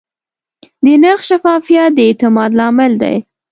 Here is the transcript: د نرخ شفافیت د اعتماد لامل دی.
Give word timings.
د 0.83 0.85
نرخ 1.03 1.21
شفافیت 1.29 1.89
د 1.95 1.99
اعتماد 2.07 2.51
لامل 2.59 2.93
دی. 3.01 3.15